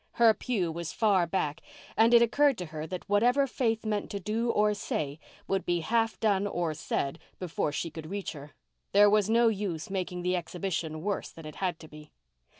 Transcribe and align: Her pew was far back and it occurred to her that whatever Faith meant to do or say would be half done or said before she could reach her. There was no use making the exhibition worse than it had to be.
Her 0.13 0.33
pew 0.33 0.71
was 0.71 0.91
far 0.93 1.27
back 1.27 1.61
and 1.95 2.11
it 2.11 2.23
occurred 2.23 2.57
to 2.57 2.65
her 2.65 2.87
that 2.87 3.07
whatever 3.07 3.45
Faith 3.45 3.85
meant 3.85 4.09
to 4.09 4.19
do 4.19 4.49
or 4.49 4.73
say 4.73 5.19
would 5.47 5.63
be 5.63 5.81
half 5.81 6.19
done 6.19 6.47
or 6.47 6.73
said 6.73 7.19
before 7.37 7.71
she 7.71 7.91
could 7.91 8.09
reach 8.09 8.31
her. 8.31 8.55
There 8.93 9.11
was 9.11 9.29
no 9.29 9.47
use 9.47 9.91
making 9.91 10.23
the 10.23 10.35
exhibition 10.35 11.03
worse 11.03 11.29
than 11.29 11.45
it 11.45 11.57
had 11.57 11.77
to 11.81 11.87
be. 11.87 12.09